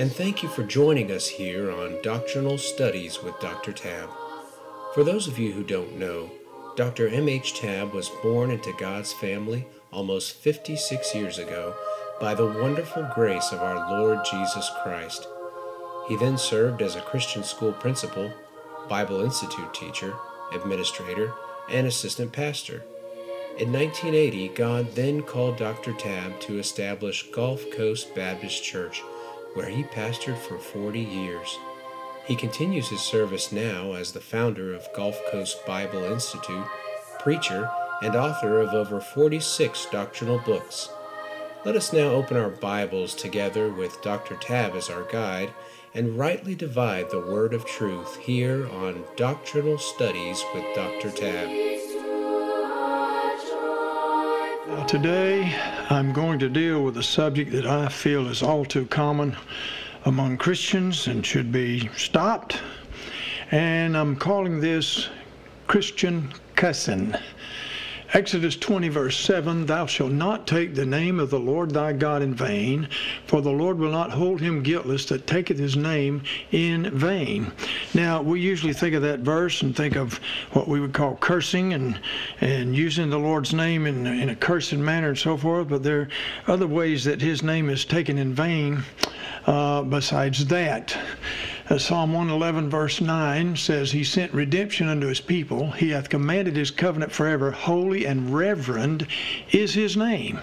[0.00, 3.70] and thank you for joining us here on Doctrinal Studies with Dr.
[3.70, 4.08] Tabb.
[4.94, 6.30] For those of you who don't know,
[6.74, 7.06] Dr.
[7.08, 7.60] M.H.
[7.60, 11.74] Tabb was born into God's family almost 56 years ago
[12.18, 15.28] by the wonderful grace of our Lord Jesus Christ.
[16.08, 18.32] He then served as a Christian school principal,
[18.88, 20.14] Bible Institute teacher,
[20.54, 21.34] administrator,
[21.68, 22.82] and assistant pastor.
[23.58, 25.92] In 1980, God then called Dr.
[25.92, 29.02] Tabb to establish Gulf Coast Baptist Church,
[29.54, 31.58] where he pastored for 40 years.
[32.24, 36.66] He continues his service now as the founder of Gulf Coast Bible Institute,
[37.18, 37.70] preacher,
[38.02, 40.88] and author of over 46 doctrinal books.
[41.64, 44.36] Let us now open our Bibles together with Dr.
[44.36, 45.52] Tabb as our guide
[45.94, 51.10] and rightly divide the word of truth here on Doctrinal Studies with Dr.
[51.10, 51.69] Tabb.
[54.70, 55.52] Today,
[55.88, 59.36] I'm going to deal with a subject that I feel is all too common
[60.04, 62.60] among Christians and should be stopped.
[63.50, 65.08] And I'm calling this
[65.66, 67.14] Christian cussing.
[68.12, 72.22] Exodus 20, verse 7 Thou shalt not take the name of the Lord thy God
[72.22, 72.88] in vain,
[73.26, 77.52] for the Lord will not hold him guiltless that taketh his name in vain.
[77.94, 80.18] Now, we usually think of that verse and think of
[80.52, 82.00] what we would call cursing and,
[82.40, 86.00] and using the Lord's name in, in a cursing manner and so forth, but there
[86.00, 86.08] are
[86.48, 88.82] other ways that his name is taken in vain
[89.46, 90.96] uh, besides that.
[91.70, 95.70] Uh, Psalm 111, verse 9 says, He sent redemption unto His people.
[95.70, 97.52] He hath commanded His covenant forever.
[97.52, 99.06] Holy and reverend
[99.52, 100.40] is His name.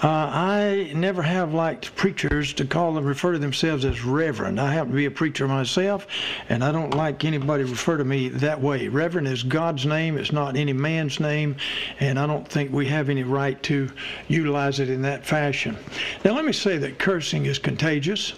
[0.00, 4.60] Uh, I never have liked preachers to call them, refer to themselves as reverend.
[4.60, 6.06] I happen to be a preacher myself,
[6.48, 8.86] and I don't like anybody refer to me that way.
[8.86, 11.56] Reverend is God's name, it's not any man's name,
[11.98, 13.90] and I don't think we have any right to
[14.28, 15.76] utilize it in that fashion.
[16.24, 18.34] Now, let me say that cursing is contagious.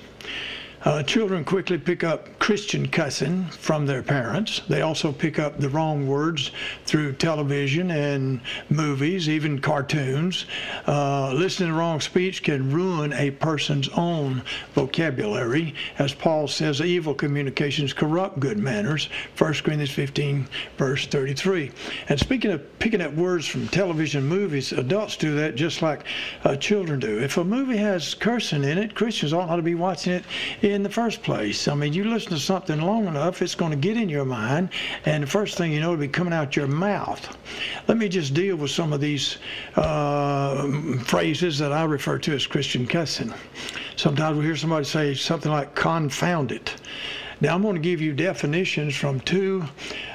[0.82, 4.62] Uh, children quickly pick up Christian cussing from their parents.
[4.66, 6.52] They also pick up the wrong words
[6.86, 10.46] through television and movies, even cartoons.
[10.86, 14.42] Uh, listening to wrong speech can ruin a person's own
[14.72, 15.74] vocabulary.
[15.98, 19.10] As Paul says, evil communications corrupt good manners.
[19.36, 20.48] 1 Corinthians 15,
[20.78, 21.72] verse 33.
[22.08, 26.04] And speaking of picking up words from television movies, adults do that just like
[26.44, 27.18] uh, children do.
[27.22, 30.24] If a movie has cursing in it, Christians ought not to be watching it
[30.72, 31.68] in the first place.
[31.68, 34.70] I mean, you listen to something long enough, it's going to get in your mind,
[35.04, 37.36] and the first thing you know, it'll be coming out your mouth.
[37.88, 39.38] Let me just deal with some of these
[39.76, 43.32] uh, phrases that I refer to as Christian cussing.
[43.96, 46.74] Sometimes we hear somebody say something like confound it.
[47.42, 49.64] Now, I'm going to give you definitions from two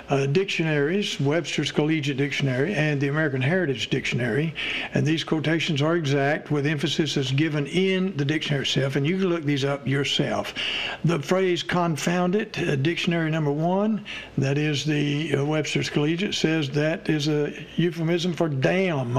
[0.09, 4.53] uh, dictionaries, Webster's Collegiate Dictionary and the American Heritage Dictionary,
[4.93, 9.17] and these quotations are exact with emphasis as given in the dictionary itself, and you
[9.17, 10.53] can look these up yourself.
[11.03, 14.05] The phrase confound it, uh, dictionary number one,
[14.37, 19.17] that is the uh, Webster's Collegiate, says that is a euphemism for damn.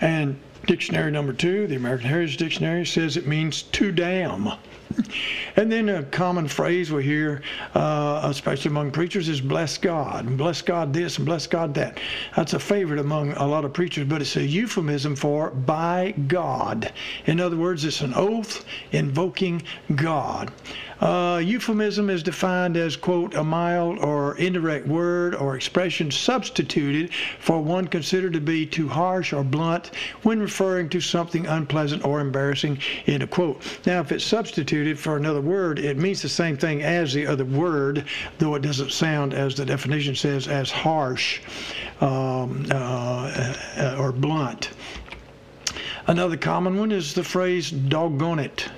[0.00, 4.54] And dictionary number two, the American Heritage Dictionary, says it means to damn.
[5.56, 7.42] And then a common phrase we hear,
[7.74, 10.26] uh, especially among preachers, is bless God.
[10.26, 11.98] And bless God this and bless God that.
[12.36, 16.92] That's a favorite among a lot of preachers, but it's a euphemism for by God.
[17.26, 19.62] In other words, it's an oath invoking
[19.96, 20.52] God.
[21.00, 27.62] Uh, euphemism is defined as, quote, a mild or indirect word or expression substituted for
[27.62, 29.92] one considered to be too harsh or blunt
[30.22, 33.62] when referring to something unpleasant or embarrassing, end of quote.
[33.86, 37.44] Now, if it's substituted for another word, it means the same thing as the other
[37.44, 38.04] word,
[38.38, 41.40] though it doesn't sound, as the definition says, as harsh
[42.00, 44.70] um, uh, uh or blunt.
[46.08, 48.68] Another common one is the phrase doggone it.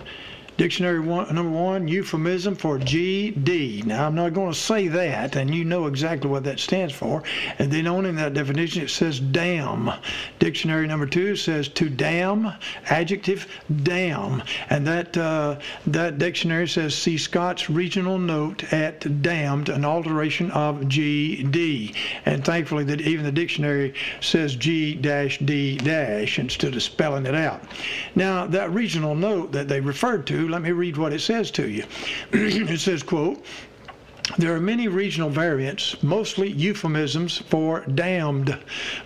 [0.60, 3.86] Dictionary one, number one, euphemism for GD.
[3.86, 7.22] Now, I'm not going to say that, and you know exactly what that stands for.
[7.59, 9.91] And then on in that definition, it says damn.
[10.39, 12.53] Dictionary number two says to damn,
[12.91, 13.47] adjective
[13.84, 14.42] damn.
[14.68, 20.80] And that, uh, that dictionary says see Scott's regional note at damned, an alteration of
[20.80, 21.97] GD.
[22.27, 27.63] And thankfully, that even the dictionary says G D instead of spelling it out.
[28.15, 31.69] Now, that regional note that they referred to let me read what it says to
[31.69, 31.85] you.
[32.33, 33.45] it says, quote,
[34.38, 38.56] There are many regional variants, mostly euphemisms for damned,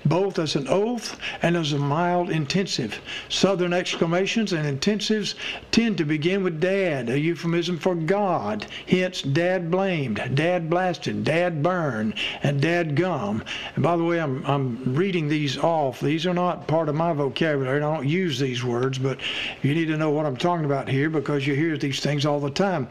[0.04, 3.00] both as an oath and as a mild intensive.
[3.30, 5.34] Southern exclamations and intensives
[5.70, 11.62] tend to begin with dad, a euphemism for God, hence dad blamed, dad blasted, dad
[11.62, 12.12] burn,
[12.42, 13.42] and dad gum.
[13.76, 16.00] And by the way, I'm, I'm reading these off.
[16.00, 17.78] These are not part of my vocabulary.
[17.78, 19.18] I don't use these words, but
[19.62, 22.40] you need to know what I'm talking about here because you hear these things all
[22.40, 22.88] the time.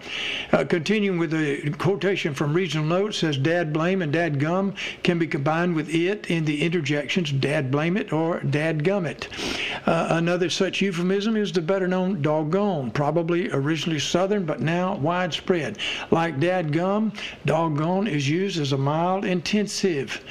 [0.51, 5.18] Uh, continuing with the quotation from regional notes says dad blame and dad gum can
[5.20, 9.28] be combined with it in the interjections dad blame it or dad gum it.
[9.86, 15.78] Uh, another such euphemism is the better known doggone, probably originally southern but now widespread.
[16.12, 17.12] Like dad gum,
[17.46, 20.24] doggone is used as a mild intensive.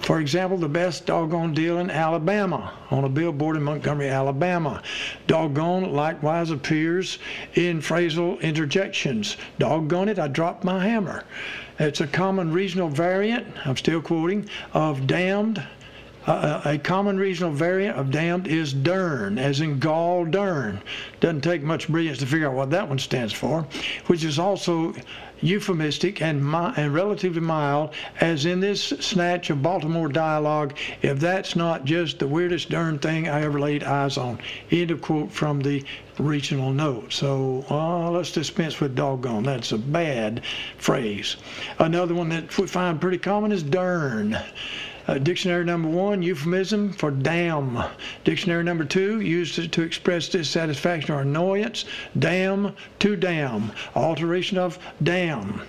[0.00, 4.82] For example, the best doggone deal in Alabama on a billboard in Montgomery, Alabama.
[5.26, 7.18] Doggone likewise appears
[7.54, 9.36] in phrasal interjections.
[9.58, 11.24] Doggone it, I dropped my hammer.
[11.78, 15.62] It's a common regional variant, I'm still quoting, of damned.
[16.26, 20.82] A common regional variant of damned is dern, as in gall dern.
[21.20, 23.66] Doesn't take much brilliance to figure out what that one stands for,
[24.06, 24.94] which is also
[25.40, 31.56] euphemistic and, mi- and relatively mild, as in this snatch of Baltimore dialogue, if that's
[31.56, 34.38] not just the weirdest darn thing I ever laid eyes on.
[34.70, 35.82] End of quote from the
[36.18, 37.14] regional note.
[37.14, 39.44] So uh, let's dispense with doggone.
[39.44, 40.42] That's a bad
[40.76, 41.36] phrase.
[41.78, 44.38] Another one that we find pretty common is dern.
[45.10, 47.82] Uh, dictionary number one, euphemism for damn.
[48.22, 51.84] Dictionary number two, used to, to express dissatisfaction or annoyance.
[52.16, 53.72] Damn to damn.
[53.96, 55.62] Alteration of damn.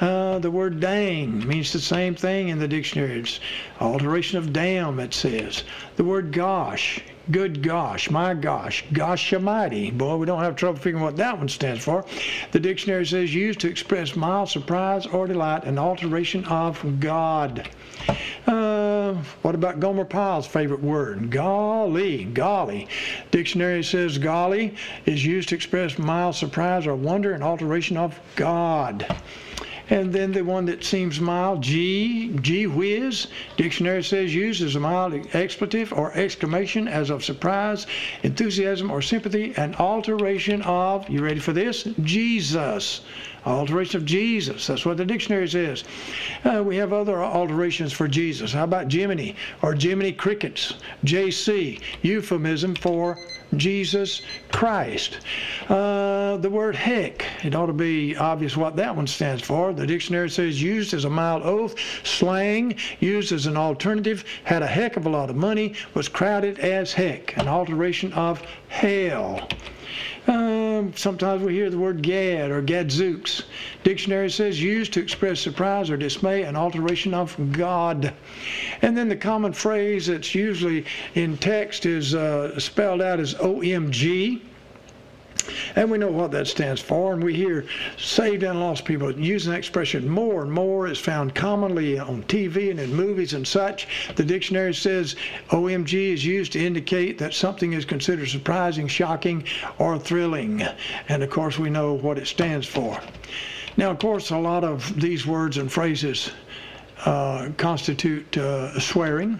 [0.00, 3.20] Uh, the word dang means the same thing in the dictionary.
[3.20, 3.38] It's
[3.80, 5.64] alteration of damn, it says.
[5.96, 9.90] The word gosh, good gosh, my gosh, gosh almighty.
[9.90, 12.06] Boy, we don't have trouble figuring what that one stands for.
[12.52, 17.68] The dictionary says used to express mild surprise or delight, an alteration of God.
[18.46, 19.12] Uh,
[19.42, 21.30] what about Gomer Pyle's favorite word?
[21.30, 22.88] Golly, golly.
[23.30, 24.74] Dictionary says golly
[25.04, 29.06] is used to express mild surprise or wonder, an alteration of God.
[29.90, 33.26] And then the one that seems mild, G, G whiz.
[33.56, 37.88] Dictionary says used as a mild expletive or exclamation as of surprise,
[38.22, 41.88] enthusiasm, or sympathy, an alteration of, you ready for this?
[42.02, 43.00] Jesus.
[43.44, 44.68] Alteration of Jesus.
[44.68, 45.82] That's what the dictionary says.
[46.44, 48.52] Uh, we have other alterations for Jesus.
[48.52, 50.74] How about Jiminy or Jiminy Crickets?
[51.04, 53.18] JC, euphemism for
[53.56, 55.20] Jesus Christ.
[55.68, 59.72] Uh, the word heck, it ought to be obvious what that one stands for.
[59.72, 61.74] The dictionary says used as a mild oath,
[62.04, 66.58] slang, used as an alternative, had a heck of a lot of money, was crowded
[66.60, 69.48] as heck, an alteration of hell.
[70.26, 73.42] Um, sometimes we hear the word gad or gadzooks.
[73.82, 78.12] Dictionary says used to express surprise or dismay, an alteration of God.
[78.82, 80.84] And then the common phrase that's usually
[81.14, 84.42] in text is uh, spelled out as OMG.
[85.76, 87.66] And we know what that stands for, and we hear
[87.96, 90.86] saved and lost people using that expression more and more.
[90.86, 93.86] It's found commonly on TV and in movies and such.
[94.16, 95.16] The dictionary says
[95.50, 99.44] OMG is used to indicate that something is considered surprising, shocking,
[99.78, 100.62] or thrilling.
[101.08, 103.00] And of course, we know what it stands for.
[103.76, 106.32] Now, of course, a lot of these words and phrases
[107.04, 109.38] uh, constitute uh, swearing.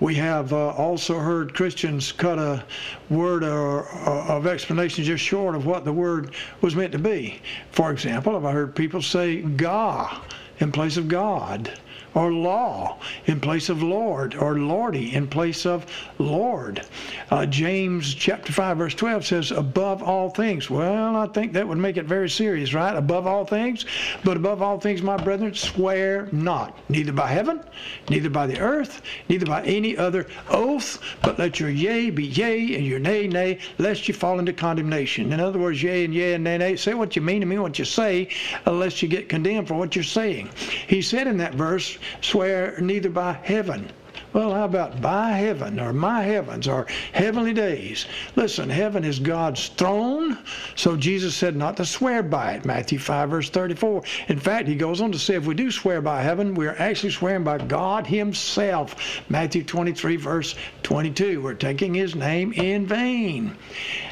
[0.00, 2.64] We have uh, also heard Christians cut a
[3.08, 7.40] word or, or, of explanation just short of what the word was meant to be.
[7.72, 10.20] For example, I've heard people say "ga"
[10.58, 11.70] in place of God
[12.14, 15.86] or law in place of Lord, or Lordy in place of
[16.18, 16.84] Lord.
[17.30, 20.68] Uh, James chapter 5, verse 12 says, above all things.
[20.68, 22.96] Well, I think that would make it very serious, right?
[22.96, 23.84] Above all things.
[24.24, 27.60] But above all things, my brethren, swear not, neither by heaven,
[28.08, 32.76] neither by the earth, neither by any other oath, but let your yea be yea
[32.76, 35.32] and your nay, nay, lest you fall into condemnation.
[35.32, 36.76] In other words, yea and yea and nay, nay.
[36.76, 38.28] Say what you mean to me, what you say,
[38.66, 40.50] unless you get condemned for what you're saying.
[40.86, 43.90] He said in that verse, swear neither by heaven
[44.32, 48.06] well, how about by heaven or my heavens or heavenly days?
[48.36, 50.38] Listen, heaven is God's throne,
[50.76, 52.64] so Jesus said not to swear by it.
[52.64, 54.02] Matthew 5, verse 34.
[54.28, 56.76] In fact, he goes on to say if we do swear by heaven, we are
[56.78, 58.94] actually swearing by God Himself.
[59.28, 61.42] Matthew 23, verse 22.
[61.42, 63.56] We're taking His name in vain.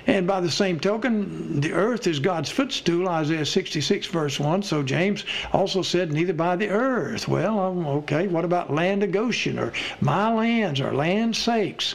[0.07, 4.63] And by the same token, the earth is God's footstool, Isaiah 66, verse 1.
[4.63, 7.29] So James also said, neither by the earth.
[7.29, 9.73] Well, um, okay, what about land of Goshen or
[10.09, 11.95] my lands or land sakes?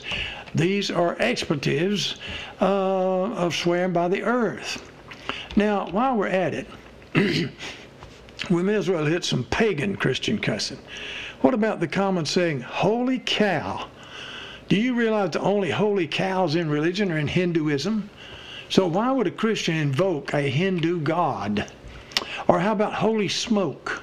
[0.54, 2.18] These are expletives
[2.62, 2.66] uh,
[3.34, 4.88] of swearing by the earth.
[5.56, 6.68] Now, while we're at it,
[8.52, 10.78] we may as well hit some pagan Christian cussing.
[11.42, 13.88] What about the common saying, holy cow?
[14.70, 18.12] Do you realize the only holy cows in religion are in Hinduism?
[18.70, 21.66] So why would a Christian invoke a Hindu god?
[22.48, 24.03] Or how about holy smoke?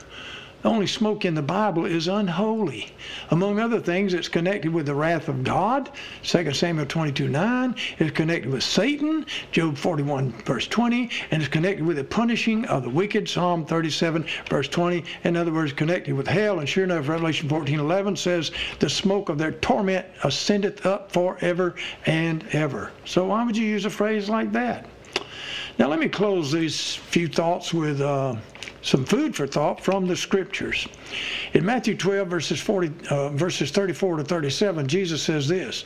[0.63, 2.93] The only smoke in the Bible is unholy.
[3.31, 5.89] Among other things, it's connected with the wrath of God.
[6.23, 9.25] 2 Samuel 22 9 is connected with Satan.
[9.53, 11.09] Job 41 verse 20.
[11.31, 13.27] And it's connected with the punishing of the wicked.
[13.27, 15.03] Psalm 37 verse 20.
[15.25, 16.59] In other words, connected with hell.
[16.59, 18.51] And sure enough, Revelation 14 11 says,
[18.81, 21.75] The smoke of their torment ascendeth up forever
[22.05, 22.93] and ever.
[23.07, 24.87] So why would you use a phrase like that?
[25.79, 28.03] Now, let me close these few thoughts with.
[28.03, 28.37] Uh,
[28.83, 30.89] some food for thought from the scriptures.
[31.53, 35.85] In Matthew 12, verses 40, uh, verses 34 to 37, Jesus says this: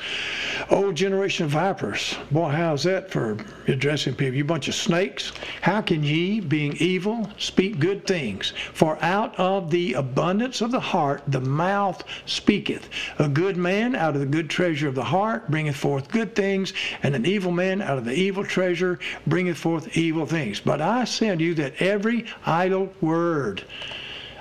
[0.70, 3.36] "O generation of vipers, boy, how's that for
[3.66, 4.34] addressing people?
[4.34, 5.32] You bunch of snakes!
[5.62, 8.52] How can ye, being evil, speak good things?
[8.72, 12.88] For out of the abundance of the heart the mouth speaketh.
[13.18, 16.72] A good man out of the good treasure of the heart bringeth forth good things,
[17.02, 20.60] and an evil man out of the evil treasure bringeth forth evil things.
[20.60, 23.64] But I unto you that every idle word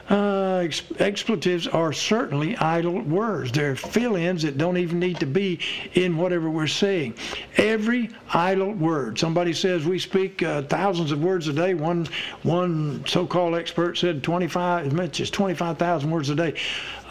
[0.10, 0.68] uh,
[1.00, 3.52] expletives are certainly idle words.
[3.52, 5.60] They're fill ins that don't even need to be
[5.94, 7.16] in whatever we're saying.
[7.58, 9.18] Every idle word.
[9.18, 11.74] Somebody says we speak uh, thousands of words a day.
[11.74, 12.08] One,
[12.44, 16.54] one so called expert said 25, as much as 25,000 words a day.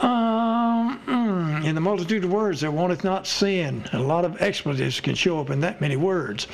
[0.01, 3.85] Um, mm, in the multitude of words, there wanteth not sin.
[3.93, 6.47] A lot of expletives can show up in that many words.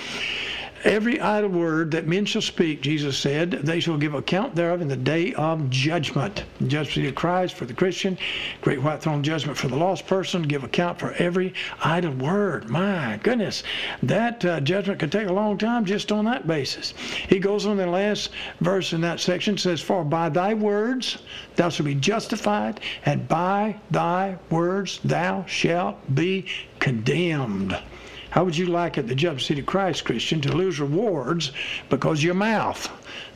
[0.85, 4.87] Every idle word that men shall speak, Jesus said, they shall give account thereof in
[4.87, 6.45] the day of judgment.
[6.67, 8.17] Judgment of Christ for the Christian,
[8.61, 12.71] great white throne judgment for the lost person, give account for every idle word.
[12.71, 13.65] My goodness,
[14.05, 16.95] that uh, judgment could take a long time just on that basis.
[17.29, 18.31] He goes on the last
[18.61, 21.19] verse in that section, says, For by thy words
[21.57, 26.47] thou shalt be justified, and by thy words thou shalt be
[26.79, 27.77] condemned.
[28.31, 31.53] How would you like at the Seat of Christ, Christian, to lose rewards
[31.89, 32.91] because your mouth,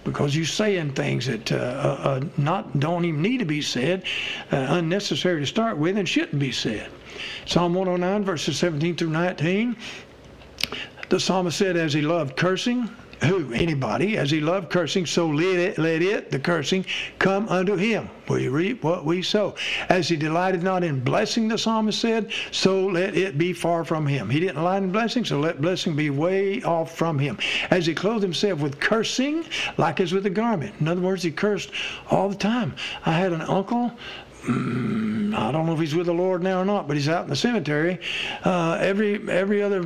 [0.04, 4.04] because you're saying things that uh, uh, uh, not don't even need to be said,
[4.52, 6.90] uh, unnecessary to start with, and shouldn't be said?
[7.46, 9.76] Psalm 109, verses 17 through 19.
[11.08, 12.88] The psalmist said, as he loved cursing,
[13.22, 13.52] who?
[13.52, 14.16] Anybody.
[14.16, 16.84] As he loved cursing, so let it, let it, the cursing,
[17.18, 18.08] come unto him.
[18.28, 19.54] We reap what we sow.
[19.88, 24.06] As he delighted not in blessing, the psalmist said, so let it be far from
[24.06, 24.30] him.
[24.30, 27.38] He didn't delight in blessing, so let blessing be way off from him.
[27.70, 29.44] As he clothed himself with cursing,
[29.76, 30.74] like as with a garment.
[30.80, 31.70] In other words, he cursed
[32.10, 32.74] all the time.
[33.04, 33.92] I had an uncle
[34.44, 37.30] I don't know if he's with the Lord now or not, but he's out in
[37.30, 38.00] the cemetery.
[38.44, 39.82] Uh, every every other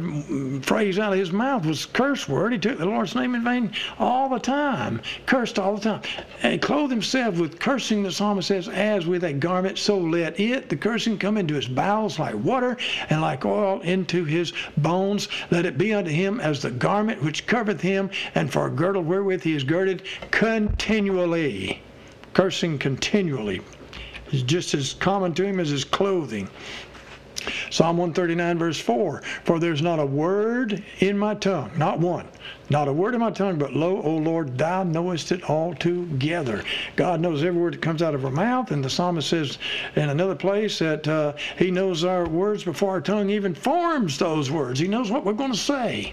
[0.63, 2.53] phrase out of his mouth was curse word.
[2.53, 6.01] He took the Lord's name in vain all the time, cursed all the time,
[6.43, 8.03] and he clothed himself with cursing.
[8.03, 11.69] The psalmist says, "As with a garment, so let it the cursing come into his
[11.69, 12.79] bowels like water,
[13.11, 15.29] and like oil into his bones.
[15.51, 19.03] Let it be unto him as the garment which covereth him, and for a girdle
[19.03, 21.83] wherewith he is girded continually."
[22.33, 23.61] Cursing continually
[24.37, 26.49] is just as common to him as his clothing.
[27.71, 32.27] Psalm 139, verse 4 For there's not a word in my tongue, not one,
[32.69, 36.65] not a word in my tongue, but lo, O Lord, thou knowest it all together.
[36.97, 39.59] God knows every word that comes out of our mouth, and the psalmist says
[39.95, 44.51] in another place that uh, he knows our words before our tongue even forms those
[44.51, 44.81] words.
[44.81, 46.13] He knows what we're going to say.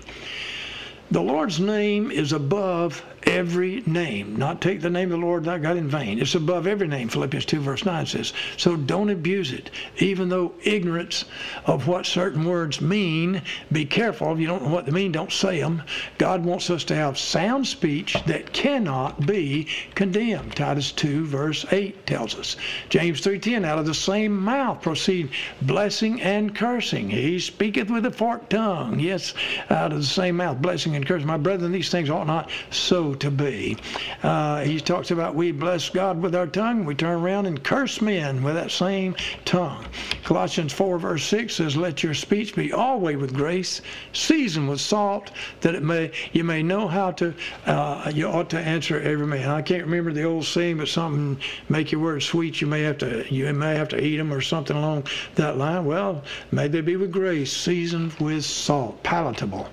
[1.12, 4.36] The Lord's name is above every name.
[4.36, 6.20] Not take the name of the Lord thy God in vain.
[6.20, 8.34] It's above every name, Philippians 2, verse 9 says.
[8.58, 9.72] So don't abuse it.
[9.98, 11.25] Even though ignorance
[11.65, 14.32] of what certain words mean, be careful.
[14.32, 15.84] If you don't know what they mean, don't say them.
[16.18, 20.56] God wants us to have sound speech that cannot be condemned.
[20.56, 22.58] Titus 2, verse 8 tells us.
[22.89, 25.30] James 3.10, out of the same mouth proceed
[25.62, 27.10] blessing and cursing.
[27.10, 29.00] He speaketh with a forked tongue.
[29.00, 29.34] Yes,
[29.70, 31.27] out of the same mouth, blessing and cursing.
[31.27, 33.77] My brethren, these things ought not so to be.
[34.22, 38.01] Uh, he talks about we bless God with our tongue, we turn around and curse
[38.01, 39.15] men with that same
[39.46, 39.86] tongue.
[40.24, 43.82] Colossians 4 verse 6 says, Let your speech be always with grace,
[44.13, 47.34] seasoned with salt, that it may you may know how to
[47.65, 49.50] uh, you ought to answer every man.
[49.50, 51.38] I can't remember the old saying, but something
[51.70, 52.62] make your words sweet.
[52.62, 55.86] You may have to you may have to eat them or something along that line.
[55.86, 59.70] Well, may they be with grace, seasoned with salt, palatable.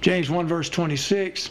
[0.00, 1.50] James 1 verse 26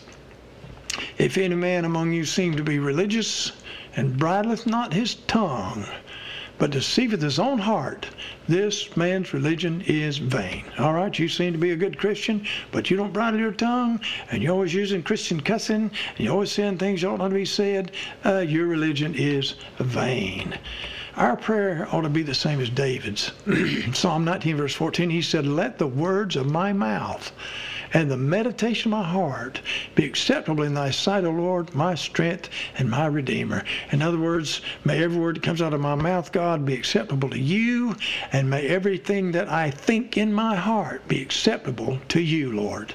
[1.18, 3.52] if any man among you seem to be religious,
[3.96, 5.86] and bridleth not his tongue,
[6.60, 8.08] but deceiveth his own heart,
[8.48, 10.64] this man's religion is vain.
[10.78, 14.00] All right, you seem to be a good Christian, but you don't bridle your tongue,
[14.32, 17.36] and you're always using Christian cussing, and you're always saying things you ought not to
[17.36, 17.92] be said.
[18.26, 20.58] Uh, your religion is vain.
[21.16, 23.32] Our prayer ought to be the same as David's.
[23.94, 27.32] Psalm 19, verse 14, he said, Let the words of my mouth
[27.94, 29.62] and the meditation of my heart
[29.96, 33.63] be acceptable in thy sight, O Lord, my strength and my redeemer.
[33.91, 37.29] In other words, may every word that comes out of my mouth, God, be acceptable
[37.29, 37.96] to you,
[38.32, 42.94] and may everything that I think in my heart be acceptable to you, Lord.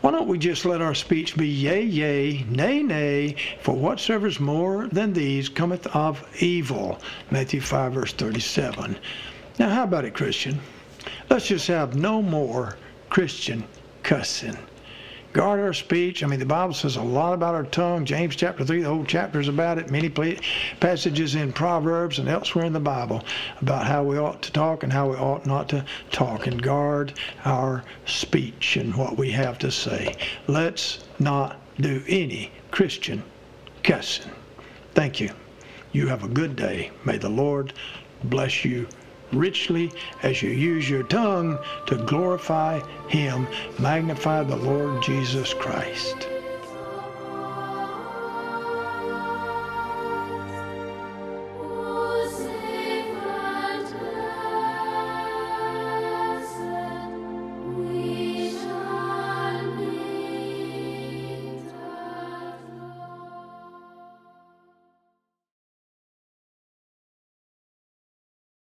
[0.00, 4.38] Why don't we just let our speech be yea, yea, nay, nay, for whatsoever is
[4.38, 7.00] more than these cometh of evil.
[7.32, 8.96] Matthew 5, verse 37.
[9.58, 10.60] Now, how about it, Christian?
[11.28, 12.76] Let's just have no more
[13.10, 13.64] Christian
[14.08, 14.56] cussing.
[15.34, 16.24] Guard our speech.
[16.24, 18.06] I mean, the Bible says a lot about our tongue.
[18.06, 19.90] James chapter 3, the whole chapter is about it.
[19.90, 20.08] Many
[20.80, 23.22] passages in Proverbs and elsewhere in the Bible
[23.60, 27.12] about how we ought to talk and how we ought not to talk and guard
[27.44, 30.16] our speech and what we have to say.
[30.46, 33.22] Let's not do any Christian
[33.82, 34.32] cussing.
[34.94, 35.32] Thank you.
[35.92, 36.92] You have a good day.
[37.04, 37.74] May the Lord
[38.24, 38.88] bless you
[39.32, 39.92] richly
[40.22, 43.46] as you use your tongue to glorify Him,
[43.78, 46.28] magnify the Lord Jesus Christ.